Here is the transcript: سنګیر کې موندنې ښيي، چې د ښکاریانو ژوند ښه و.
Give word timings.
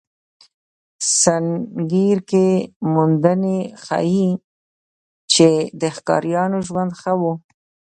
سنګیر 1.21 2.17
کې 2.29 2.47
موندنې 2.93 3.59
ښيي، 3.83 4.29
چې 5.33 5.49
د 5.81 5.83
ښکاریانو 5.95 6.57
ژوند 6.67 6.91
ښه 6.99 7.13
و. 7.21 7.23